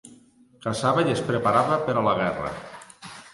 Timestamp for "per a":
1.91-2.03